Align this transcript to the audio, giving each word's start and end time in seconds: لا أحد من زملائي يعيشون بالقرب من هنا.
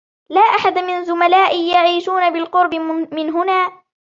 لا 0.29 0.41
أحد 0.41 0.77
من 0.77 1.05
زملائي 1.05 1.69
يعيشون 1.69 2.29
بالقرب 2.33 2.75
من 3.13 3.29
هنا. 3.29 3.81